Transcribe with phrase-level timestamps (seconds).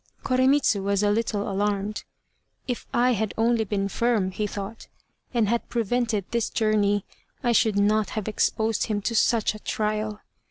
[0.23, 2.05] Koremitz was a little alarmed.
[2.67, 4.87] "If I had only been firm," he thought,
[5.31, 7.05] "and had prevented this journey,
[7.43, 10.21] I should not have exposed him to such a trial."